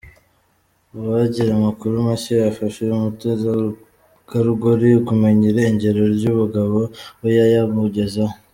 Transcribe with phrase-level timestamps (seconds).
[0.95, 6.77] Uwagira amakuru mashya yafasha uyu mutegarugori kumenya irengero ry’umugabo
[7.21, 8.35] we yayamugezaho